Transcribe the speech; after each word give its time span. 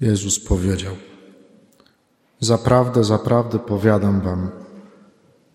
Jezus 0.00 0.40
powiedział: 0.40 0.94
Zaprawdę, 2.40 3.04
zaprawdę 3.04 3.58
powiadam 3.58 4.20
wam, 4.20 4.50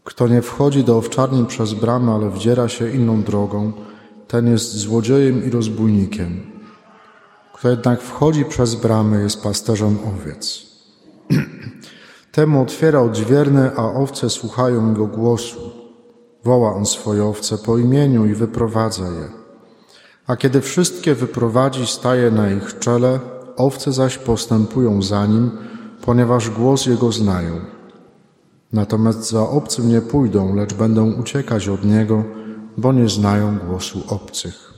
kto 0.04 0.28
nie 0.28 0.42
wchodzi 0.42 0.84
do 0.84 0.98
owczarni 0.98 1.46
przez 1.46 1.74
bramę, 1.74 2.12
ale 2.12 2.30
wdziera 2.30 2.70
się 2.70 2.90
inną 2.90 3.24
drogą, 3.24 3.74
ten 4.28 4.48
jest 4.48 4.76
złodziejem 4.76 5.46
i 5.46 5.50
rozbójnikiem. 5.50 6.56
Kto 7.54 7.70
jednak 7.70 8.02
wchodzi 8.02 8.46
przez 8.46 8.76
bramę, 8.76 9.22
jest 9.22 9.44
pasterzem 9.44 9.98
owiec. 10.16 10.66
Temu 12.32 12.62
otwiera 12.62 13.02
odźwierny, 13.02 13.72
a 13.76 13.94
owce 13.94 14.30
słuchają 14.30 14.90
jego 14.90 15.08
głosu. 15.08 15.72
Woła 16.44 16.74
on 16.74 16.86
swoje 16.86 17.26
owce 17.26 17.58
po 17.58 17.78
imieniu 17.78 18.26
i 18.26 18.34
wyprowadza 18.34 19.04
je. 19.04 19.30
A 20.28 20.36
kiedy 20.36 20.62
wszystkie 20.62 21.16
wyprowadzi, 21.16 21.88
staje 21.88 22.32
na 22.32 22.52
ich 22.52 22.80
czele, 22.80 23.20
owce 23.58 23.94
zaś 23.94 24.18
postępują 24.18 25.02
za 25.02 25.26
nim, 25.26 25.52
ponieważ 26.02 26.50
głos 26.50 26.86
jego 26.86 27.12
znają. 27.12 27.52
Natomiast 28.74 29.30
za 29.30 29.50
obcym 29.50 29.90
nie 29.90 30.02
pójdą, 30.02 30.56
lecz 30.56 30.74
będą 30.74 31.14
uciekać 31.14 31.68
od 31.68 31.86
niego, 31.86 32.24
bo 32.78 32.94
nie 32.94 33.10
znają 33.10 33.58
głosu 33.58 34.04
obcych. 34.08 34.74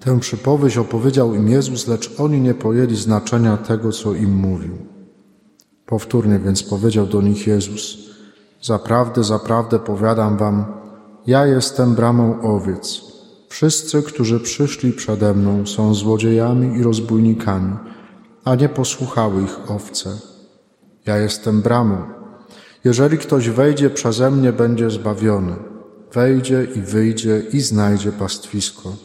Tę 0.00 0.20
przypowieść 0.20 0.76
opowiedział 0.76 1.34
im 1.34 1.48
Jezus, 1.48 1.86
lecz 1.86 2.20
oni 2.20 2.40
nie 2.40 2.54
pojęli 2.54 2.96
znaczenia 2.96 3.56
tego, 3.56 3.92
co 3.92 4.14
im 4.14 4.34
mówił. 4.34 4.76
Powtórnie 5.86 6.38
więc 6.38 6.62
powiedział 6.62 7.06
do 7.06 7.22
nich 7.22 7.46
Jezus: 7.46 7.98
Zaprawdę, 8.62 9.24
zaprawdę 9.24 9.78
powiadam 9.78 10.36
wam, 10.36 10.64
ja 11.26 11.46
jestem 11.46 11.94
bramą 11.94 12.42
owiec. 12.42 13.15
Wszyscy, 13.56 14.02
którzy 14.02 14.40
przyszli 14.40 14.92
przede 14.92 15.34
mną, 15.34 15.66
są 15.66 15.94
złodziejami 15.94 16.78
i 16.78 16.82
rozbójnikami, 16.82 17.76
a 18.44 18.54
nie 18.54 18.68
posłuchały 18.68 19.42
ich 19.42 19.70
owce. 19.70 20.18
Ja 21.06 21.18
jestem 21.18 21.62
bramą. 21.62 22.02
Jeżeli 22.84 23.18
ktoś 23.18 23.48
wejdzie 23.48 23.90
przeze 23.90 24.30
mnie, 24.30 24.52
będzie 24.52 24.90
zbawiony. 24.90 25.56
Wejdzie 26.12 26.66
i 26.76 26.80
wyjdzie 26.80 27.42
i 27.52 27.60
znajdzie 27.60 28.12
pastwisko. 28.12 28.96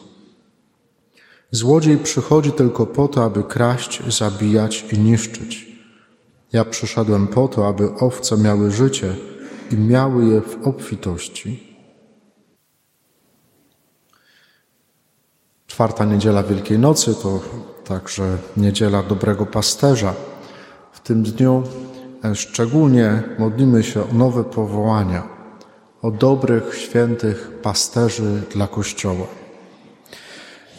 Złodziej 1.52 1.98
przychodzi 1.98 2.52
tylko 2.52 2.86
po 2.86 3.08
to, 3.08 3.24
aby 3.24 3.44
kraść, 3.44 4.02
zabijać 4.18 4.86
i 4.94 5.00
niszczyć. 5.00 5.78
Ja 6.54 6.66
przyszedłem 6.66 7.28
po 7.28 7.48
to, 7.48 7.68
aby 7.68 7.94
owce 8.00 8.38
miały 8.38 8.72
życie 8.72 9.16
i 9.72 9.76
miały 9.76 10.26
je 10.26 10.42
w 10.42 10.68
obfitości. 10.68 11.71
Czwarta 15.82 16.06
niedziela 16.06 16.44
Wielkiej 16.44 16.80
Nocy 16.80 17.16
to 17.16 17.40
także 17.86 18.38
niedziela 18.58 19.04
dobrego 19.04 19.46
pasterza. 19.46 20.14
W 20.92 21.00
tym 21.00 21.24
dniu 21.24 21.64
e, 22.24 22.36
szczególnie 22.36 23.24
modlimy 23.40 23.84
się 23.84 24.02
o 24.02 24.14
nowe 24.14 24.44
powołania, 24.44 25.24
o 26.02 26.12
dobrych, 26.12 26.76
świętych 26.76 27.52
pasterzy 27.62 28.42
dla 28.54 28.68
Kościoła. 28.68 29.26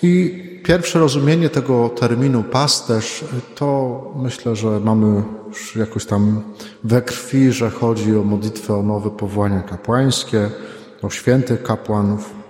I 0.03 0.42
pierwsze 0.64 0.98
rozumienie 0.98 1.48
tego 1.48 1.89
terminu 1.89 2.42
pasterz 2.42 3.25
to 3.55 4.00
myślę, 4.16 4.56
że 4.56 4.81
mamy 4.81 5.22
już 5.48 5.77
jakoś 5.77 6.06
tam 6.06 6.42
we 6.84 7.03
krwi, 7.03 7.53
że 7.53 7.70
chodzi 7.70 8.16
o 8.16 8.22
modlitwę 8.22 8.75
o 8.75 8.83
nowe 8.83 9.11
powołania 9.11 9.62
kapłańskie, 9.62 10.50
o 11.03 11.11
świętych 11.11 11.62
kapłanów. 11.62 12.41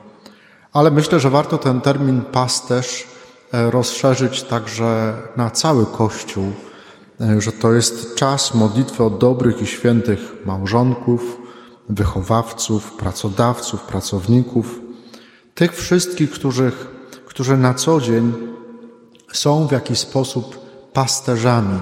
Ale 0.72 0.90
myślę, 0.90 1.20
że 1.20 1.30
warto 1.30 1.58
ten 1.58 1.80
termin 1.80 2.20
pasterz 2.20 3.06
e, 3.52 3.70
rozszerzyć 3.70 4.42
także 4.42 5.14
na 5.36 5.50
cały 5.50 5.86
Kościół, 5.86 6.52
e, 7.20 7.40
że 7.40 7.52
to 7.52 7.72
jest 7.72 8.14
czas 8.14 8.54
modlitwy 8.54 9.04
o 9.04 9.10
dobrych 9.10 9.62
i 9.62 9.66
świętych 9.66 10.20
małżonków, 10.46 11.38
wychowawców, 11.88 12.92
pracodawców, 12.92 13.80
pracowników, 13.82 14.80
tych 15.54 15.76
wszystkich, 15.76 16.30
których 16.30 16.92
którzy 17.26 17.56
na 17.56 17.74
co 17.74 18.00
dzień 18.00 18.32
są 19.32 19.66
w 19.66 19.72
jakiś 19.72 19.98
sposób 19.98 20.58
pasterzami, 20.92 21.80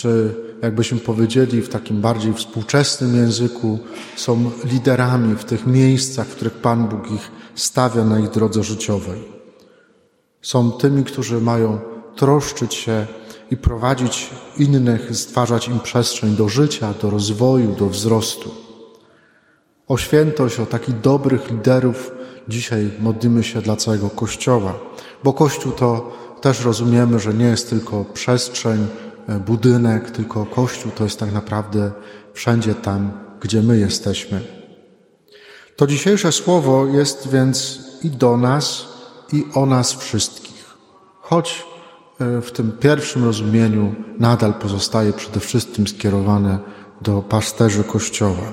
czy 0.00 0.34
jakbyśmy 0.62 0.98
powiedzieli 0.98 1.62
w 1.62 1.68
takim 1.68 2.00
bardziej 2.00 2.34
współczesnym 2.34 3.16
języku, 3.16 3.78
są 4.16 4.50
liderami 4.64 5.36
w 5.36 5.44
tych 5.44 5.66
miejscach, 5.66 6.26
w 6.26 6.34
których 6.34 6.52
Pan 6.52 6.88
Bóg 6.88 7.10
ich 7.10 7.30
stawia 7.54 8.04
na 8.04 8.18
ich 8.18 8.30
drodze 8.30 8.62
życiowej. 8.62 9.22
Są 10.42 10.72
tymi, 10.72 11.04
którzy 11.04 11.40
mają 11.40 11.78
troszczyć 12.16 12.74
się 12.74 13.06
i 13.50 13.56
prowadzić 13.56 14.30
innych, 14.58 15.16
stwarzać 15.16 15.68
im 15.68 15.80
przestrzeń 15.80 16.36
do 16.36 16.48
życia, 16.48 16.94
do 17.02 17.10
rozwoju, 17.10 17.72
do 17.78 17.86
wzrostu. 17.86 18.50
O 19.88 19.98
świętość, 19.98 20.60
o 20.60 20.66
takich 20.66 21.00
dobrych 21.00 21.50
liderów 21.50 22.10
dzisiaj 22.48 22.90
modlimy 23.00 23.44
się 23.44 23.62
dla 23.62 23.76
całego 23.76 24.10
Kościoła, 24.10 24.74
bo 25.24 25.32
Kościół 25.32 25.72
to 25.72 26.12
też 26.40 26.64
rozumiemy, 26.64 27.18
że 27.18 27.34
nie 27.34 27.44
jest 27.44 27.70
tylko 27.70 28.04
przestrzeń, 28.04 28.86
budynek, 29.38 30.10
tylko 30.10 30.46
Kościół 30.46 30.92
to 30.92 31.04
jest 31.04 31.20
tak 31.20 31.32
naprawdę 31.32 31.92
wszędzie 32.32 32.74
tam, 32.74 33.10
gdzie 33.40 33.62
my 33.62 33.78
jesteśmy. 33.78 34.40
To 35.76 35.86
dzisiejsze 35.86 36.32
słowo 36.32 36.86
jest 36.86 37.28
więc 37.28 37.80
i 38.02 38.10
do 38.10 38.36
nas, 38.36 38.86
i 39.32 39.44
o 39.54 39.66
nas 39.66 39.92
wszystkich. 39.92 40.64
Choć 41.20 41.64
e, 42.20 42.40
w 42.40 42.52
tym 42.52 42.72
pierwszym 42.72 43.24
rozumieniu 43.24 43.94
nadal 44.18 44.54
pozostaje 44.54 45.12
przede 45.12 45.40
wszystkim 45.40 45.86
skierowane 45.86 46.58
do 47.00 47.22
pasterzy 47.22 47.84
Kościoła. 47.84 48.52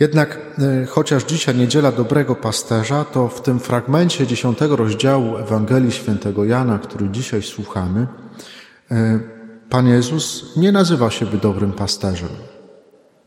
Jednak 0.00 0.38
e, 0.58 0.86
chociaż 0.86 1.24
dzisiaj 1.24 1.56
niedziela 1.56 1.92
dobrego 1.92 2.34
pasterza, 2.34 3.04
to 3.04 3.28
w 3.28 3.42
tym 3.42 3.60
fragmencie 3.60 4.26
dziesiątego 4.26 4.76
rozdziału 4.76 5.36
Ewangelii 5.36 5.92
Świętego 5.92 6.44
Jana, 6.44 6.78
który 6.78 7.08
dzisiaj 7.10 7.42
słuchamy, 7.42 8.00
e, 8.00 8.06
Pan 9.70 9.88
Jezus 9.88 10.56
nie 10.56 10.72
nazywa 10.72 11.10
siebie 11.10 11.38
dobrym 11.38 11.72
pasterzem. 11.72 12.28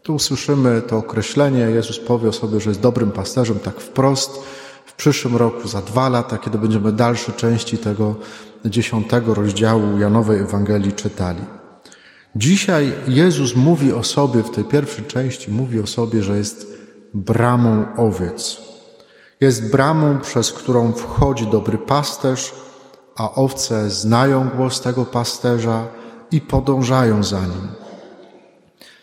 Tu 0.03 0.15
usłyszymy 0.15 0.81
to 0.81 0.97
określenie, 0.97 1.59
Jezus 1.59 1.99
powie 1.99 2.29
o 2.29 2.33
sobie, 2.33 2.59
że 2.59 2.69
jest 2.69 2.81
dobrym 2.81 3.11
pasterzem, 3.11 3.59
tak 3.59 3.79
wprost. 3.79 4.39
W 4.85 4.93
przyszłym 4.93 5.35
roku, 5.35 5.67
za 5.67 5.81
dwa 5.81 6.09
lata, 6.09 6.37
kiedy 6.37 6.57
będziemy 6.57 6.91
dalsze 6.91 7.31
części 7.31 7.77
tego 7.77 8.15
dziesiątego 8.65 9.33
rozdziału 9.33 9.99
Janowej 9.99 10.39
Ewangelii 10.39 10.93
czytali. 10.93 11.41
Dzisiaj 12.35 12.93
Jezus 13.07 13.55
mówi 13.55 13.93
o 13.93 14.03
sobie, 14.03 14.43
w 14.43 14.49
tej 14.49 14.63
pierwszej 14.63 15.05
części 15.05 15.51
mówi 15.51 15.79
o 15.79 15.87
sobie, 15.87 16.23
że 16.23 16.37
jest 16.37 16.67
bramą 17.13 17.85
owiec. 17.97 18.61
Jest 19.41 19.71
bramą, 19.71 20.19
przez 20.19 20.53
którą 20.53 20.93
wchodzi 20.93 21.47
dobry 21.47 21.77
pasterz, 21.77 22.53
a 23.15 23.31
owce 23.35 23.89
znają 23.89 24.49
głos 24.49 24.81
tego 24.81 25.05
pasterza 25.05 25.87
i 26.31 26.41
podążają 26.41 27.23
za 27.23 27.41
nim. 27.41 27.67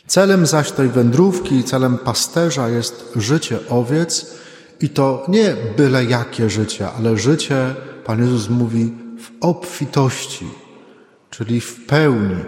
Celem 0.07 0.47
zaś 0.47 0.73
tej 0.73 0.89
wędrówki 0.89 1.55
i 1.55 1.65
celem 1.65 1.99
pasterza 1.99 2.69
jest 2.69 3.13
życie 3.17 3.59
owiec 3.71 4.35
i 4.81 4.89
to 4.89 5.25
nie 5.29 5.57
byle 5.77 6.05
jakie 6.05 6.51
życie, 6.51 6.89
ale 6.99 7.17
życie, 7.17 7.75
Pan 8.05 8.21
Jezus 8.21 8.49
mówi, 8.49 8.93
w 9.19 9.31
obfitości, 9.41 10.49
czyli 11.31 11.61
w 11.61 11.87
pełni, 11.87 12.45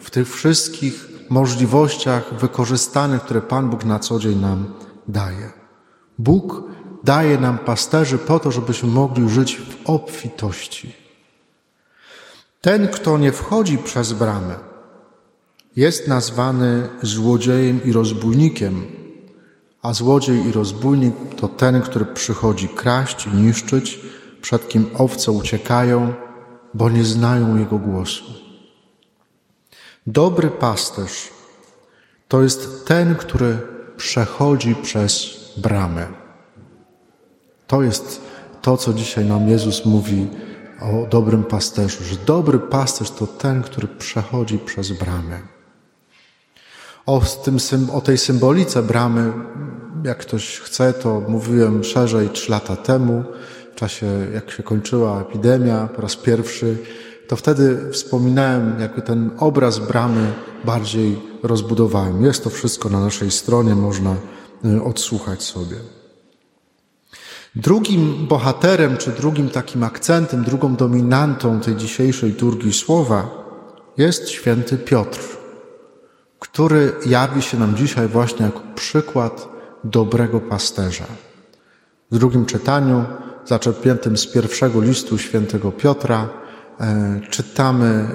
w 0.00 0.10
tych 0.10 0.34
wszystkich 0.34 1.08
możliwościach 1.28 2.34
wykorzystanych, 2.34 3.22
które 3.22 3.40
Pan 3.40 3.70
Bóg 3.70 3.84
na 3.84 3.98
co 3.98 4.18
dzień 4.18 4.40
nam 4.40 4.74
daje. 5.08 5.52
Bóg 6.18 6.62
daje 7.04 7.38
nam 7.38 7.58
pasterzy 7.58 8.18
po 8.18 8.38
to, 8.40 8.50
żebyśmy 8.50 8.88
mogli 8.88 9.28
żyć 9.28 9.56
w 9.56 9.90
obfitości. 9.90 11.07
Ten, 12.60 12.88
kto 12.88 13.18
nie 13.18 13.32
wchodzi 13.32 13.78
przez 13.78 14.12
bramę, 14.12 14.54
jest 15.76 16.08
nazwany 16.08 16.88
złodziejem 17.02 17.84
i 17.84 17.92
rozbójnikiem, 17.92 18.86
a 19.82 19.92
złodziej 19.92 20.46
i 20.46 20.52
rozbójnik 20.52 21.14
to 21.36 21.48
ten, 21.48 21.82
który 21.82 22.04
przychodzi 22.04 22.68
kraść 22.68 23.26
i 23.26 23.36
niszczyć, 23.36 24.00
przed 24.42 24.68
kim 24.68 24.90
owce 24.94 25.32
uciekają, 25.32 26.14
bo 26.74 26.90
nie 26.90 27.04
znają 27.04 27.56
jego 27.56 27.78
głosu. 27.78 28.24
Dobry 30.06 30.50
pasterz 30.50 31.30
to 32.28 32.42
jest 32.42 32.86
ten, 32.86 33.14
który 33.14 33.58
przechodzi 33.96 34.74
przez 34.74 35.36
bramę. 35.56 36.06
To 37.66 37.82
jest 37.82 38.20
to, 38.62 38.76
co 38.76 38.92
dzisiaj 38.92 39.24
nam 39.24 39.48
Jezus 39.48 39.84
mówi 39.84 40.28
o 40.80 41.06
dobrym 41.10 41.44
pasterzu, 41.44 42.04
że 42.04 42.16
dobry 42.26 42.58
pasterz 42.58 43.10
to 43.10 43.26
ten, 43.26 43.62
który 43.62 43.88
przechodzi 43.88 44.58
przez 44.58 44.92
bramę. 44.92 45.40
O, 47.06 47.22
tym, 47.44 47.58
o 47.92 48.00
tej 48.00 48.18
symbolice 48.18 48.82
bramy, 48.82 49.32
jak 50.04 50.18
ktoś 50.18 50.58
chce, 50.58 50.92
to 50.92 51.22
mówiłem 51.28 51.84
szerzej 51.84 52.30
trzy 52.30 52.50
lata 52.50 52.76
temu, 52.76 53.24
w 53.72 53.74
czasie 53.74 54.06
jak 54.34 54.50
się 54.50 54.62
kończyła 54.62 55.20
epidemia 55.20 55.88
po 55.96 56.02
raz 56.02 56.16
pierwszy 56.16 56.76
to 57.28 57.36
wtedy 57.36 57.92
wspominałem, 57.92 58.80
jakby 58.80 59.02
ten 59.02 59.30
obraz 59.38 59.78
bramy 59.78 60.32
bardziej 60.64 61.18
rozbudowałem. 61.42 62.24
Jest 62.24 62.44
to 62.44 62.50
wszystko 62.50 62.88
na 62.88 63.00
naszej 63.00 63.30
stronie, 63.30 63.74
można 63.74 64.16
y, 64.64 64.82
odsłuchać 64.82 65.42
sobie. 65.42 65.76
Drugim 67.56 68.26
bohaterem, 68.26 68.96
czy 68.96 69.10
drugim 69.10 69.50
takim 69.50 69.82
akcentem, 69.82 70.44
drugą 70.44 70.76
dominantą 70.76 71.60
tej 71.60 71.76
dzisiejszej 71.76 72.34
turgi 72.34 72.72
słowa 72.72 73.30
jest 73.96 74.28
święty 74.28 74.78
Piotr, 74.78 75.20
który 76.38 76.92
jawi 77.06 77.42
się 77.42 77.58
nam 77.58 77.76
dzisiaj 77.76 78.08
właśnie 78.08 78.46
jako 78.46 78.60
przykład 78.74 79.48
dobrego 79.84 80.40
pasterza. 80.40 81.06
W 82.10 82.18
drugim 82.18 82.46
czytaniu, 82.46 83.04
zaczerpniętym 83.44 84.16
z 84.16 84.26
pierwszego 84.26 84.80
listu 84.80 85.18
świętego 85.18 85.72
Piotra, 85.72 86.28
e, 86.80 87.20
czytamy, 87.30 87.86
e, 87.86 88.08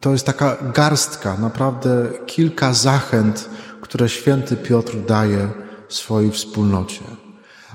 to 0.00 0.12
jest 0.12 0.26
taka 0.26 0.56
garstka, 0.74 1.36
naprawdę 1.36 2.08
kilka 2.26 2.72
zachęt, 2.72 3.48
które 3.80 4.08
święty 4.08 4.56
Piotr 4.56 4.96
daje 5.06 5.48
swojej 5.88 6.30
wspólnocie. 6.30 7.27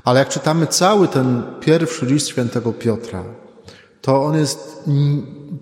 Ale 0.04 0.20
jak 0.20 0.30
czytamy 0.30 0.68
cały 0.68 1.08
ten 1.08 1.44
pierwszy 1.60 2.06
list 2.06 2.28
świętego 2.28 2.74
Piotra, 2.74 3.24
to 4.02 4.24
on 4.24 4.38
jest 4.38 4.84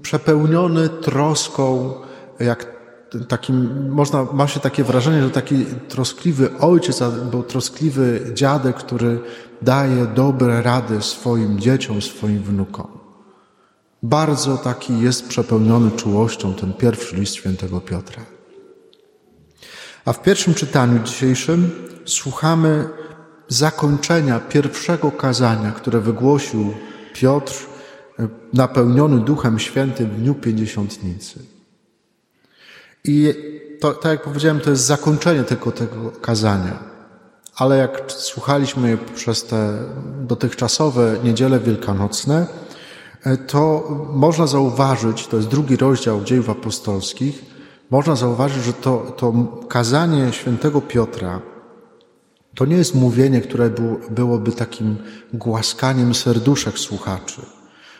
przepełniony 0.01 0.89
troską, 0.89 1.93
jak 2.39 2.81
takim, 3.27 3.89
można, 3.89 4.27
ma 4.33 4.47
się 4.47 4.59
takie 4.59 4.83
wrażenie, 4.83 5.21
że 5.21 5.29
taki 5.29 5.65
troskliwy 5.65 6.57
ojciec 6.59 7.01
albo 7.01 7.43
troskliwy 7.43 8.21
dziadek, 8.33 8.75
który 8.75 9.19
daje 9.61 10.05
dobre 10.05 10.61
rady 10.61 11.01
swoim 11.01 11.59
dzieciom, 11.59 12.01
swoim 12.01 12.43
wnukom. 12.43 12.87
Bardzo 14.03 14.57
taki 14.57 14.99
jest 14.99 15.27
przepełniony 15.27 15.91
czułością 15.91 16.53
ten 16.53 16.73
pierwszy 16.73 17.15
list 17.15 17.35
świętego 17.35 17.81
Piotra. 17.81 18.23
A 20.05 20.13
w 20.13 20.21
pierwszym 20.21 20.53
czytaniu 20.53 20.99
dzisiejszym 21.03 21.71
słuchamy 22.05 22.89
zakończenia 23.51 24.39
pierwszego 24.39 25.11
kazania, 25.11 25.71
które 25.71 25.99
wygłosił 25.99 26.73
Piotr, 27.13 27.53
e, 28.19 28.27
napełniony 28.53 29.19
Duchem 29.19 29.59
Świętym 29.59 30.09
w 30.09 30.19
dniu 30.19 30.35
Pięćdziesiątnicy. 30.35 31.39
I 33.03 33.33
to, 33.79 33.93
tak 33.93 34.11
jak 34.11 34.23
powiedziałem, 34.23 34.59
to 34.59 34.69
jest 34.69 34.85
zakończenie 34.85 35.43
tylko 35.43 35.71
tego 35.71 36.11
kazania. 36.11 36.79
Ale 37.55 37.77
jak 37.77 38.03
słuchaliśmy 38.07 38.97
przez 39.15 39.43
te 39.43 39.77
dotychczasowe 40.21 41.15
niedziele 41.23 41.59
wielkanocne, 41.59 42.47
e, 43.23 43.37
to 43.37 43.87
można 44.13 44.47
zauważyć, 44.47 45.27
to 45.27 45.37
jest 45.37 45.49
drugi 45.49 45.75
rozdział 45.77 46.23
dziejów 46.23 46.49
apostolskich, 46.49 47.45
można 47.89 48.15
zauważyć, 48.15 48.63
że 48.63 48.73
to, 48.73 49.13
to 49.17 49.33
kazanie 49.67 50.33
świętego 50.33 50.81
Piotra 50.81 51.50
to 52.55 52.65
nie 52.65 52.75
jest 52.75 52.95
mówienie, 52.95 53.41
które 53.41 53.69
byłoby 54.09 54.51
takim 54.51 54.97
głaskaniem 55.33 56.15
serduszek 56.15 56.79
słuchaczy, 56.79 57.41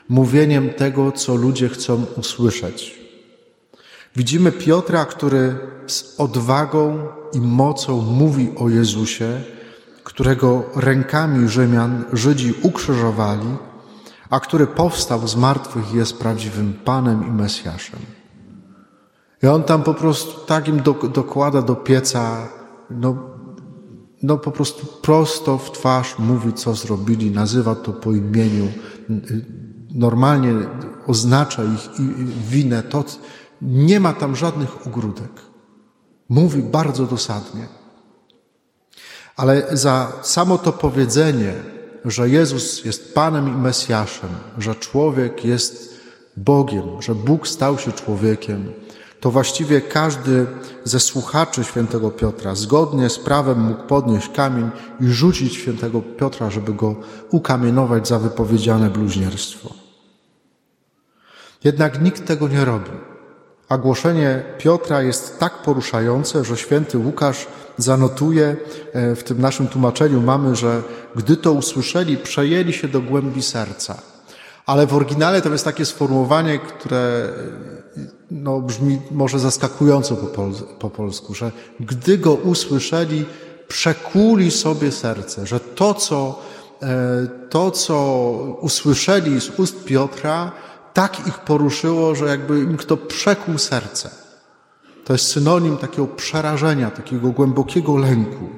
mówieniem 0.10 0.70
tego, 0.70 1.12
co 1.12 1.36
ludzie 1.36 1.70
chcą 1.70 2.06
usłyszeć. 2.18 3.02
Widzimy 4.16 4.52
Piotra, 4.52 5.06
który 5.06 5.56
z 5.88 6.20
odwagą 6.20 7.08
i 7.34 7.42
mocą 7.42 8.02
mówi 8.02 8.52
o 8.58 8.70
Jezusie, 8.70 9.42
którego 10.04 10.64
rękami 10.76 11.50
Rzymian 11.50 12.04
Żydzi 12.14 12.54
ukrzyżowali, 12.62 13.48
a 14.30 14.40
który 14.40 14.68
powstał 14.68 15.28
z 15.28 15.36
martwych 15.36 15.94
i 15.94 15.98
jest 15.98 16.20
prawdziwym 16.20 16.74
Panem 16.86 17.28
i 17.28 17.32
Mesjaszem. 17.32 18.00
I 19.44 19.48
on 19.48 19.64
tam 19.64 19.84
po 19.84 19.94
prostu 19.94 20.46
tak 20.46 20.68
im 20.68 20.82
do, 20.82 20.94
dokłada 20.94 21.62
do 21.62 21.76
pieca, 21.76 22.48
no, 22.90 23.16
no 24.24 24.38
po 24.38 24.52
prostu 24.52 24.86
prosto 24.86 25.58
w 25.58 25.72
twarz 25.72 26.20
mówi, 26.20 26.54
co 26.54 26.76
zrobili, 26.76 27.32
nazywa 27.32 27.76
to 27.76 27.94
po 27.94 28.12
imieniu, 28.12 28.68
normalnie 29.96 30.54
oznacza 31.08 31.64
ich 31.64 31.90
winę, 32.50 32.84
to, 32.84 33.04
nie 33.62 34.00
ma 34.00 34.14
tam 34.14 34.36
żadnych 34.36 34.88
ogródek. 34.88 35.32
Mówi 36.30 36.62
bardzo 36.62 37.06
dosadnie. 37.06 37.68
Ale 39.36 39.68
za 39.72 40.12
samo 40.22 40.58
to 40.58 40.72
powiedzenie, 40.72 41.54
że 42.06 42.30
Jezus 42.30 42.86
jest 42.86 43.14
Panem 43.14 43.48
i 43.48 43.52
Mesjaszem, 43.52 44.30
że 44.58 44.76
człowiek 44.76 45.46
jest 45.46 46.02
Bogiem, 46.38 47.02
że 47.02 47.16
Bóg 47.16 47.48
stał 47.48 47.78
się 47.78 47.92
człowiekiem, 47.92 48.74
to 49.22 49.32
właściwie 49.32 49.82
każdy 49.82 50.46
ze 50.84 51.00
słuchaczy 51.00 51.64
świętego 51.64 52.12
Piotra 52.12 52.56
zgodnie 52.56 53.10
z 53.10 53.20
prawem 53.20 53.60
mógł 53.60 53.84
podnieść 53.84 54.30
kamień 54.30 54.70
i 55.00 55.08
rzucić 55.08 55.56
świętego 55.56 56.02
Piotra, 56.02 56.50
żeby 56.50 56.74
go 56.74 56.96
ukamienować 57.30 58.08
za 58.08 58.20
wypowiedziane 58.20 58.90
bluźnierstwo. 58.90 59.74
Jednak 61.64 62.02
nikt 62.02 62.26
tego 62.26 62.48
nie 62.48 62.66
robił. 62.66 62.94
A 63.70 63.78
głoszenie 63.78 64.44
Piotra 64.58 65.02
jest 65.02 65.40
tak 65.40 65.62
poruszające, 65.62 66.46
że 66.46 66.58
święty 66.58 66.98
Łukasz 66.98 67.48
zanotuje, 67.78 68.56
e, 68.94 69.16
w 69.16 69.24
tym 69.24 69.42
naszym 69.42 69.68
tłumaczeniu 69.68 70.22
mamy, 70.22 70.56
że 70.56 70.84
gdy 71.16 71.38
to 71.38 71.52
usłyszeli, 71.52 72.18
przejęli 72.18 72.74
się 72.74 72.88
do 72.88 73.02
głębi 73.02 73.42
serca. 73.42 74.02
Ale 74.66 74.88
w 74.88 74.94
oryginale 74.94 75.42
to 75.42 75.50
jest 75.50 75.66
takie 75.66 75.86
sformułowanie, 75.86 76.60
które 76.60 77.30
no, 78.32 78.62
brzmi 78.62 79.02
może 79.12 79.40
zaskakująco 79.40 80.16
po, 80.16 80.28
pol 80.28 80.54
po 80.80 80.90
polsku, 80.90 81.34
że 81.34 81.52
gdy 81.80 82.18
go 82.18 82.34
usłyszeli, 82.34 83.26
przekuli 83.68 84.52
sobie 84.52 84.92
serce, 84.92 85.48
że 85.48 85.60
to 85.60 85.94
co, 85.94 86.40
e, 86.82 87.28
to, 87.50 87.72
co 87.72 87.98
usłyszeli 88.62 89.42
z 89.42 89.60
ust 89.60 89.84
Piotra, 89.84 90.52
tak 90.94 91.28
ich 91.28 91.40
poruszyło, 91.40 92.16
że 92.16 92.26
jakby 92.26 92.60
im 92.60 92.78
kto 92.78 92.98
przekuł 92.98 93.58
serce. 93.58 94.10
To 95.06 95.14
jest 95.14 95.28
synonim 95.28 95.78
takiego 95.78 96.08
przerażenia, 96.08 96.92
takiego 96.92 97.30
głębokiego 97.30 97.98
lęku. 97.98 98.50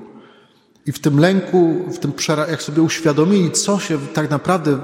I 0.86 0.92
w 0.92 1.00
tym 1.00 1.20
lęku, 1.20 1.76
w 1.94 2.00
tym 2.00 2.14
jak 2.50 2.64
sobie 2.64 2.82
uświadomili, 2.82 3.52
co 3.52 3.80
się 3.80 3.98
tak 4.14 4.30
naprawdę 4.30 4.80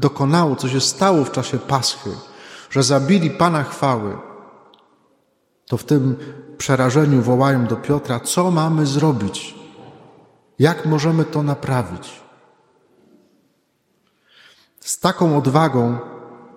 dokonało, 0.00 0.56
co 0.56 0.68
się 0.68 0.80
stało 0.80 1.24
w 1.24 1.32
czasie 1.32 1.58
Paschy, 1.58 2.10
że 2.70 2.82
zabili 2.82 3.30
Pana 3.30 3.64
chwały, 3.64 4.18
to 5.66 5.76
w 5.76 5.84
tym 5.84 6.16
przerażeniu 6.58 7.22
wołają 7.22 7.66
do 7.66 7.76
Piotra, 7.76 8.20
co 8.20 8.50
mamy 8.50 8.86
zrobić? 8.86 9.54
Jak 10.58 10.86
możemy 10.86 11.24
to 11.24 11.42
naprawić? 11.42 12.20
Z 14.80 14.98
taką 15.00 15.38
odwagą 15.38 15.98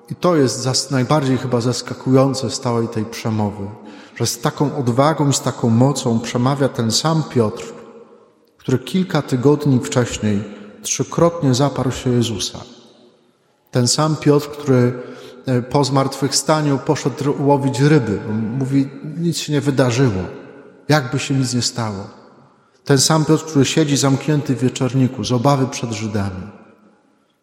i 0.09 0.15
to 0.15 0.35
jest 0.35 0.91
najbardziej 0.91 1.37
chyba 1.37 1.61
zaskakujące 1.61 2.49
z 2.49 2.59
całej 2.59 2.87
tej 2.87 3.05
przemowy, 3.05 3.67
że 4.15 4.25
z 4.25 4.39
taką 4.39 4.77
odwagą 4.77 5.29
i 5.29 5.33
z 5.33 5.41
taką 5.41 5.69
mocą 5.69 6.19
przemawia 6.19 6.69
ten 6.69 6.91
sam 6.91 7.23
Piotr, 7.23 7.73
który 8.57 8.79
kilka 8.79 9.21
tygodni 9.21 9.79
wcześniej 9.79 10.43
trzykrotnie 10.81 11.53
zaparł 11.53 11.91
się 11.91 12.09
Jezusa. 12.09 12.59
Ten 13.71 13.87
sam 13.87 14.15
Piotr, 14.15 14.49
który 14.49 15.03
po 15.69 15.83
zmartwychwstaniu 15.83 16.77
poszedł 16.77 17.47
łowić 17.47 17.79
ryby. 17.79 18.19
Mówi, 18.57 18.89
nic 19.17 19.37
się 19.37 19.53
nie 19.53 19.61
wydarzyło. 19.61 20.23
Jakby 20.89 21.19
się 21.19 21.33
nic 21.33 21.53
nie 21.53 21.61
stało. 21.61 22.07
Ten 22.83 22.97
sam 22.97 23.25
Piotr, 23.25 23.45
który 23.45 23.65
siedzi 23.65 23.97
zamknięty 23.97 24.55
w 24.55 24.59
wieczorniku 24.59 25.23
z 25.23 25.31
obawy 25.31 25.67
przed 25.67 25.91
Żydami. 25.91 26.47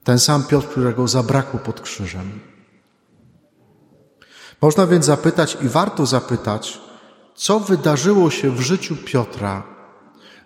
Ten 0.05 0.19
sam 0.19 0.45
Piotr, 0.45 0.69
którego 0.69 1.09
zabrakło 1.09 1.61
pod 1.61 1.81
krzyżem. 1.81 2.41
Można 4.63 4.87
więc 4.87 5.05
zapytać 5.05 5.59
i 5.63 5.69
warto 5.69 6.07
zapytać, 6.07 6.81
co 7.35 7.61
wydarzyło 7.61 8.31
się 8.31 8.51
w 8.51 8.61
życiu 8.61 8.97
Piotra, 8.97 9.63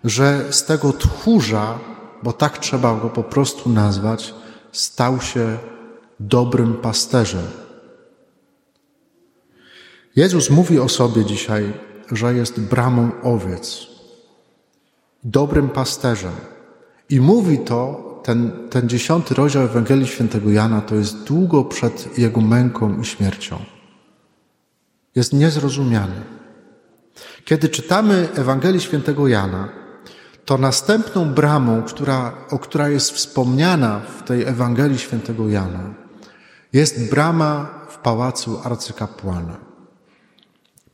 że 0.03 0.53
z 0.53 0.65
tego 0.65 0.93
tchórza, 0.93 1.79
bo 2.23 2.33
tak 2.33 2.57
trzeba 2.57 2.95
go 2.95 3.09
po 3.09 3.23
prostu 3.23 3.69
nazwać, 3.69 4.33
stał 4.71 5.21
się 5.21 5.57
dobrym 6.27 6.73
pasterzem. 6.73 7.45
Jezus 10.15 10.49
mówi 10.49 10.79
o 10.79 10.89
sobie 10.89 11.25
dzisiaj, 11.25 11.73
że 12.11 12.33
jest 12.33 12.59
bramą 12.59 13.11
owiec, 13.23 13.87
dobrym 15.23 15.69
pasterzem. 15.69 16.33
I 17.09 17.21
mówi 17.21 17.59
to, 17.59 18.11
ten, 18.23 18.51
ten 18.69 18.89
dziesiąty 18.89 19.33
rozdział 19.33 19.63
Ewangelii 19.63 20.07
Świętego 20.07 20.49
Jana, 20.49 20.81
to 20.81 20.95
jest 20.95 21.23
długo 21.23 21.63
przed 21.63 22.17
jego 22.17 22.41
męką 22.41 23.01
i 23.01 23.05
śmiercią 23.05 23.59
jest 25.15 25.33
niezrozumiany. 25.33 26.21
Kiedy 27.45 27.69
czytamy 27.69 28.29
Ewangelię 28.35 28.79
Świętego 28.79 29.27
Jana, 29.27 29.69
to 30.45 30.57
następną 30.57 31.33
bramą, 31.33 31.83
która, 31.83 32.33
o 32.49 32.59
która 32.59 32.89
jest 32.89 33.11
wspomniana 33.11 33.99
w 33.99 34.23
tej 34.23 34.43
Ewangelii 34.43 34.99
Świętego 34.99 35.49
Jana, 35.49 35.93
jest 36.73 37.09
brama 37.09 37.69
w 37.89 37.97
pałacu 37.97 38.59
arcykapłana. 38.63 39.57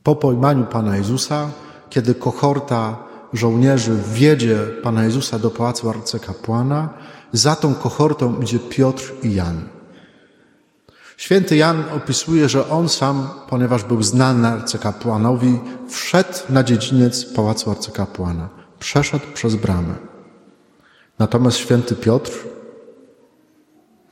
Po 0.02 0.16
pojmaniu 0.16 0.66
Pana 0.66 0.96
Jezusa, 0.96 1.50
kiedy 1.90 2.14
kohorta 2.14 2.96
żołnierzy 3.32 3.98
wiedzie 4.12 4.58
Pana 4.82 5.04
Jezusa 5.04 5.38
do 5.38 5.50
pałacu 5.50 5.90
arcykapłana, 5.90 6.88
za 7.32 7.56
tą 7.56 7.74
kohortą 7.74 8.40
idzie 8.40 8.58
Piotr 8.58 9.12
i 9.22 9.34
Jan. 9.34 9.68
Święty 11.16 11.56
Jan 11.56 11.84
opisuje, 11.96 12.48
że 12.48 12.68
on 12.68 12.88
sam, 12.88 13.28
ponieważ 13.48 13.84
był 13.84 14.02
znany 14.02 14.48
arcykapłanowi, 14.48 15.60
wszedł 15.88 16.38
na 16.50 16.62
dziedziniec 16.64 17.24
pałacu 17.24 17.70
arcykapłana. 17.70 18.48
Przeszedł 18.78 19.24
przez 19.34 19.56
bramę. 19.56 19.94
Natomiast 21.18 21.56
święty 21.56 21.96
Piotr 21.96 22.32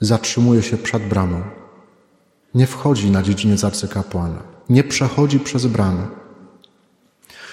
zatrzymuje 0.01 0.63
się 0.63 0.77
przed 0.77 1.09
bramą. 1.09 1.43
Nie 2.55 2.67
wchodzi 2.67 3.11
na 3.11 3.23
dziedziniec 3.23 3.65
arcykapłana. 3.65 4.43
Nie 4.69 4.85
przechodzi 4.85 5.41
przez 5.41 5.67
bramę. 5.67 6.07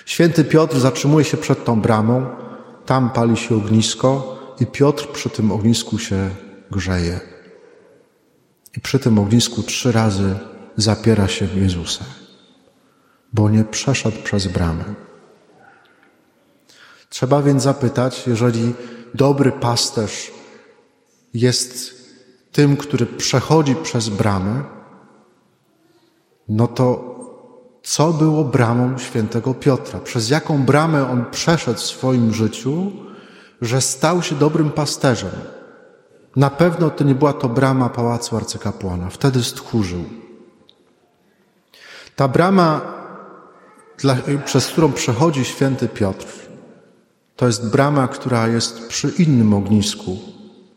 Święty 0.06 0.44
Piotr 0.44 0.80
zatrzymuje 0.80 1.26
się 1.26 1.38
przed 1.38 1.66
tą 1.66 1.82
bramą. 1.82 2.26
Tam 2.86 3.10
pali 3.10 3.38
się 3.38 3.56
ognisko 3.56 4.40
i 4.60 4.66
Piotr 4.66 5.08
przy 5.08 5.30
tym 5.30 5.52
ognisku 5.52 6.00
się 6.00 6.30
grzeje. 6.72 7.20
I 8.78 8.80
przy 8.82 9.00
tym 9.00 9.20
ognisku 9.20 9.64
trzy 9.64 9.92
razy 9.92 10.36
zapiera 10.78 11.28
się 11.28 11.48
w 11.48 11.56
Jezusa, 11.56 12.06
bo 13.34 13.50
nie 13.50 13.64
przeszedł 13.64 14.18
przez 14.24 14.48
bramę. 14.48 14.84
Trzeba 17.10 17.42
więc 17.42 17.64
zapytać, 17.64 18.28
jeżeli 18.28 18.74
dobry 19.14 19.52
pasterz 19.52 20.32
jest 21.34 22.03
tym, 22.54 22.78
który 22.78 23.06
przechodzi 23.06 23.76
przez 23.76 24.10
bramę, 24.10 24.64
no 26.50 26.68
to 26.68 27.14
co 27.84 28.14
było 28.14 28.44
bramą 28.44 28.98
świętego 28.98 29.54
Piotra? 29.54 30.00
Przez 30.00 30.30
jaką 30.30 30.64
bramę 30.64 31.10
on 31.10 31.26
przeszedł 31.32 31.80
w 31.80 31.84
swoim 31.84 32.34
życiu, 32.34 32.92
że 33.62 33.82
stał 33.82 34.22
się 34.22 34.36
dobrym 34.36 34.72
pasterzem? 34.72 35.32
Na 36.36 36.50
pewno 36.50 36.90
to 36.90 37.04
nie 37.04 37.16
była 37.16 37.34
to 37.34 37.50
brama 37.50 37.90
pałacu 37.90 38.38
arcykapłana. 38.38 39.10
Wtedy 39.10 39.44
stchórzył. 39.44 40.04
Ta 42.16 42.28
brama, 42.28 42.82
dla, 43.98 44.16
przez 44.46 44.68
którą 44.68 44.92
przechodzi 44.92 45.46
święty 45.46 45.88
Piotr, 45.88 46.28
to 47.36 47.48
jest 47.48 47.70
brama, 47.70 48.08
która 48.08 48.48
jest 48.48 48.88
przy 48.88 49.10
innym 49.10 49.54
ognisku, 49.54 50.18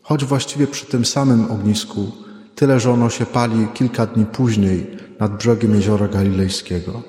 choć 0.07 0.25
właściwie 0.25 0.67
przy 0.67 0.85
tym 0.85 1.05
samym 1.05 1.51
ognisku, 1.51 2.11
tyle 2.55 2.79
że 2.79 2.91
ono 2.91 3.09
się 3.09 3.25
pali 3.25 3.67
kilka 3.73 4.05
dni 4.05 4.25
później 4.25 4.97
nad 5.19 5.37
brzegiem 5.37 5.75
jeziora 5.75 6.07
Galilejskiego. 6.07 7.01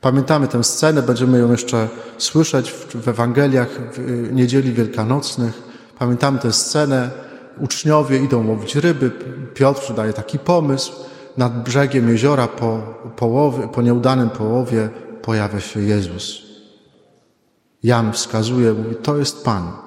Pamiętamy 0.00 0.48
tę 0.48 0.64
scenę, 0.64 1.02
będziemy 1.02 1.38
ją 1.38 1.50
jeszcze 1.50 1.88
słyszeć 2.18 2.70
w 2.72 3.08
Ewangeliach 3.08 3.68
w 3.92 4.28
niedzieli 4.32 4.72
wielkanocnych. 4.72 5.62
Pamiętamy 5.98 6.38
tę 6.38 6.52
scenę. 6.52 7.10
Uczniowie 7.60 8.18
idą 8.18 8.46
łowić 8.46 8.76
ryby. 8.76 9.10
Piotr 9.54 9.94
daje 9.94 10.12
taki 10.12 10.38
pomysł. 10.38 10.92
Nad 11.36 11.62
brzegiem 11.62 12.08
jeziora 12.08 12.48
po, 12.48 12.78
połowie, 13.16 13.68
po 13.68 13.82
nieudanym 13.82 14.30
połowie 14.30 14.88
pojawia 15.22 15.60
się 15.60 15.80
Jezus. 15.80 16.42
Jan 17.82 18.12
wskazuje, 18.12 18.72
mówi, 18.72 18.96
to 18.96 19.16
jest 19.16 19.44
Pan. 19.44 19.85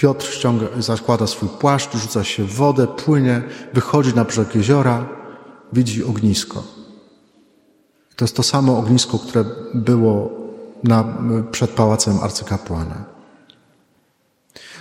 Piotr 0.00 0.26
ściąga, 0.26 0.66
zakłada 0.78 1.26
swój 1.26 1.48
płaszcz, 1.48 1.96
rzuca 1.96 2.24
się 2.24 2.44
w 2.44 2.54
wodę, 2.54 2.86
płynie, 2.86 3.42
wychodzi 3.72 4.14
na 4.14 4.24
brzeg 4.24 4.54
jeziora, 4.54 5.08
widzi 5.72 6.04
ognisko. 6.04 6.62
To 8.16 8.24
jest 8.24 8.36
to 8.36 8.42
samo 8.42 8.78
ognisko, 8.78 9.18
które 9.18 9.44
było 9.74 10.30
na, 10.84 11.04
przed 11.50 11.70
pałacem 11.70 12.18
arcykapłana. 12.22 13.04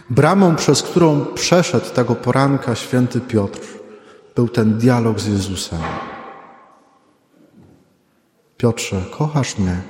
Bramą, 0.09 0.55
przez 0.55 0.81
którą 0.81 1.25
przeszedł 1.25 1.89
tego 1.89 2.15
poranka 2.15 2.75
święty 2.75 3.21
Piotr, 3.21 3.59
był 4.35 4.49
ten 4.49 4.77
dialog 4.77 5.19
z 5.19 5.27
Jezusem. 5.27 5.79
Piotrze, 8.57 9.01
kochasz 9.11 9.57
mnie? 9.57 9.81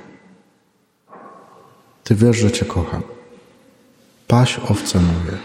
Ty 2.04 2.14
wiesz, 2.14 2.36
że 2.36 2.50
Cię 2.50 2.64
kocham. 2.64 3.19
Paś 4.30 4.60
owce 4.68 4.98
moje. 4.98 5.38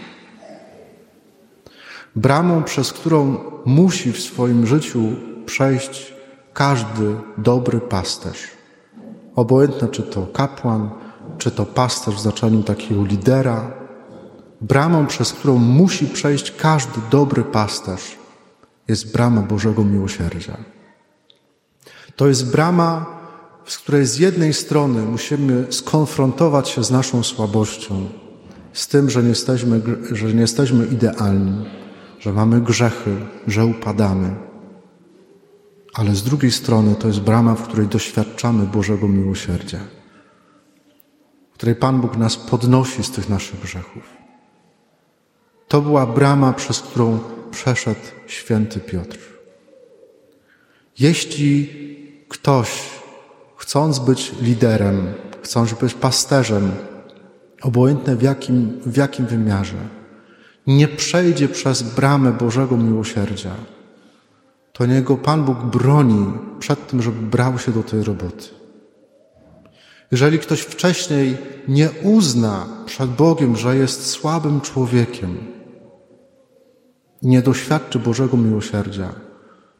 Bramą, 2.16 2.62
przez 2.62 2.92
którą 2.92 3.38
musi 3.64 4.12
w 4.12 4.20
swoim 4.20 4.66
życiu 4.66 5.02
przejść 5.46 6.14
każdy 6.52 7.16
dobry 7.38 7.80
pasterz. 7.80 8.48
Obojętne, 9.36 9.88
czy 9.88 10.02
to 10.02 10.26
kapłan, 10.26 10.90
czy 11.38 11.50
to 11.50 11.66
pasterz 11.66 12.14
w 12.14 12.20
znaczeniu 12.20 12.62
takiego 12.62 13.04
lidera, 13.04 13.70
bramą, 14.60 15.06
przez 15.06 15.32
którą 15.32 15.58
musi 15.58 16.06
przejść 16.06 16.50
każdy 16.50 17.00
dobry 17.10 17.44
pasterz, 17.44 18.16
jest 18.88 19.12
brama 19.12 19.40
Bożego 19.40 19.84
Miłosierdzia. 19.84 20.56
To 22.16 22.28
jest 22.28 22.50
brama, 22.50 23.06
z 23.66 23.78
której 23.78 24.06
z 24.06 24.18
jednej 24.18 24.54
strony 24.54 25.02
musimy 25.02 25.72
skonfrontować 25.72 26.68
się 26.68 26.84
z 26.84 26.90
naszą 26.90 27.22
słabością, 27.22 28.08
z 28.76 28.88
tym, 28.88 29.10
że 29.10 29.22
nie 29.22 29.28
jesteśmy, 29.28 29.80
że 30.12 30.34
nie 30.34 30.40
jesteśmy 30.40 30.86
idealni, 30.86 31.64
że 32.20 32.32
mamy 32.32 32.60
grzechy, 32.60 33.16
że 33.46 33.66
upadamy. 33.66 34.34
Ale 35.94 36.14
z 36.14 36.22
drugiej 36.22 36.52
strony 36.52 36.94
to 36.94 37.08
jest 37.08 37.20
brama, 37.20 37.54
w 37.54 37.62
której 37.62 37.86
doświadczamy 37.86 38.66
Bożego 38.66 39.08
miłosierdzia, 39.08 39.78
w 41.50 41.54
której 41.54 41.74
Pan 41.74 42.00
Bóg 42.00 42.16
nas 42.16 42.36
podnosi 42.36 43.04
z 43.04 43.10
tych 43.10 43.28
naszych 43.28 43.60
grzechów. 43.60 44.02
To 45.68 45.80
była 45.80 46.06
brama, 46.06 46.52
przez 46.52 46.80
którą 46.80 47.18
przeszedł 47.50 48.06
święty 48.26 48.80
Piotr. 48.80 49.18
Jeśli 50.98 51.70
ktoś, 52.28 52.82
chcąc 53.56 53.98
być 53.98 54.32
liderem, 54.40 55.14
chcąc 55.42 55.72
być 55.72 55.94
pasterzem, 55.94 56.72
obojętne 57.66 58.16
w 58.16 58.22
jakim, 58.22 58.80
w 58.86 58.96
jakim 58.96 59.26
wymiarze, 59.26 59.76
nie 60.66 60.88
przejdzie 60.88 61.48
przez 61.48 61.82
bramę 61.82 62.32
Bożego 62.32 62.76
miłosierdzia, 62.76 63.54
to 64.72 64.86
niego 64.86 65.16
Pan 65.16 65.44
Bóg 65.44 65.58
broni 65.58 66.32
przed 66.58 66.86
tym, 66.86 67.02
żeby 67.02 67.26
brał 67.26 67.58
się 67.58 67.72
do 67.72 67.82
tej 67.82 68.02
roboty. 68.02 68.46
Jeżeli 70.10 70.38
ktoś 70.38 70.60
wcześniej 70.60 71.36
nie 71.68 71.90
uzna 72.02 72.66
przed 72.86 73.10
Bogiem, 73.10 73.56
że 73.56 73.76
jest 73.76 74.06
słabym 74.06 74.60
człowiekiem, 74.60 75.36
nie 77.22 77.42
doświadczy 77.42 77.98
Bożego 77.98 78.36
miłosierdzia, 78.36 79.12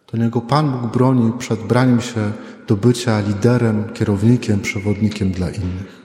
to 0.07 0.16
niego 0.16 0.40
Pan 0.40 0.73
Bóg 0.73 0.93
broni 0.93 1.33
przed 1.38 1.61
braniem 1.61 2.00
się 2.00 2.33
do 2.66 2.76
bycia 2.76 3.21
liderem, 3.21 3.93
kierownikiem, 3.95 4.61
przewodnikiem 4.61 5.31
dla 5.31 5.50
innych. 5.50 5.96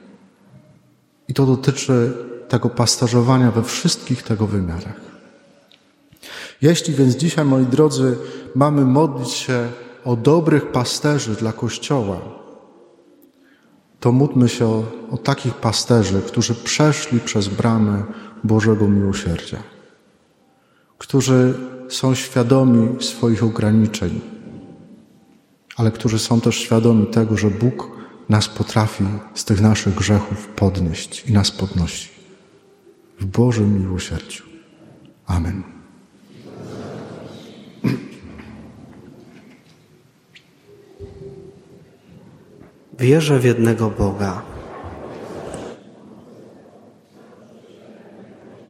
I 1.32 1.34
to 1.34 1.46
dotyczy 1.46 2.14
tego 2.50 2.70
pasterzowania 2.70 3.52
we 3.52 3.64
wszystkich 3.64 4.24
tego 4.24 4.48
wymiarach. 4.48 5.02
Jeśli 6.62 6.94
więc 6.94 7.16
dzisiaj, 7.16 7.46
moi 7.46 7.66
drodzy, 7.66 8.18
mamy 8.56 8.86
modlić 8.86 9.30
się 9.30 9.70
o 10.06 10.16
dobrych 10.16 10.72
pasterzy 10.72 11.36
dla 11.36 11.54
Kościoła, 11.54 12.22
to 14.00 14.12
módlmy 14.12 14.50
się 14.50 14.66
o, 14.66 14.84
o 15.12 15.18
takich 15.18 15.54
pasterzy, 15.54 16.22
którzy 16.22 16.56
przeszli 16.56 17.20
przez 17.20 17.48
bramę 17.48 18.04
Bożego 18.44 18.88
Miłosierdzia, 18.88 19.64
którzy 20.98 21.54
są 21.90 22.16
świadomi 22.16 23.04
swoich 23.04 23.44
ograniczeń, 23.44 24.22
ale 25.78 25.92
którzy 25.92 26.20
są 26.20 26.42
też 26.42 26.56
świadomi 26.56 27.08
tego, 27.08 27.38
że 27.38 27.50
Bóg 27.50 28.01
nas 28.32 28.48
potrafi 28.48 29.04
z 29.34 29.46
tych 29.46 29.62
naszych 29.62 29.96
grzechów 29.96 30.48
podnieść 30.48 31.24
i 31.30 31.34
nas 31.34 31.52
podnosi 31.52 32.10
w 33.20 33.26
Bożym 33.26 33.82
miłosierdziu. 33.82 34.44
Amen. 35.26 35.64
Wierzę 43.00 43.40
w 43.40 43.44
jednego 43.44 43.90
Boga, 43.90 44.42